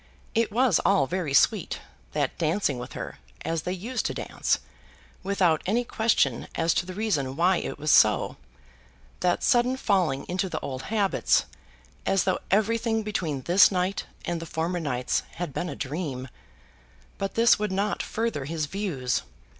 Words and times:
It 0.33 0.51
was 0.51 0.79
all 0.79 1.05
very 1.05 1.31
sweet, 1.35 1.79
that 2.13 2.35
dancing 2.39 2.79
with 2.79 2.93
her, 2.93 3.19
as 3.45 3.61
they 3.61 3.71
used 3.71 4.03
to 4.07 4.15
dance, 4.15 4.57
without 5.21 5.61
any 5.67 5.83
question 5.83 6.47
as 6.55 6.73
to 6.73 6.87
the 6.87 6.95
reason 6.95 7.35
why 7.35 7.57
it 7.57 7.77
was 7.77 7.91
so; 7.91 8.37
that 9.19 9.43
sudden 9.43 9.77
falling 9.77 10.25
into 10.27 10.49
the 10.49 10.59
old 10.61 10.81
habits, 10.89 11.45
as 12.03 12.23
though 12.23 12.39
everything 12.49 13.03
between 13.03 13.43
this 13.43 13.71
night 13.71 14.05
and 14.25 14.39
the 14.39 14.47
former 14.47 14.79
nights 14.79 15.21
had 15.35 15.53
been 15.53 15.69
a 15.69 15.75
dream; 15.75 16.29
but 17.19 17.35
this 17.35 17.59
would 17.59 17.71
not 17.71 18.01
further 18.01 18.45
his 18.45 18.65
views. 18.65 19.21